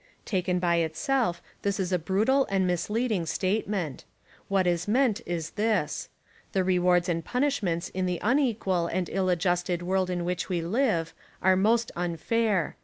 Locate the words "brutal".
1.99-2.47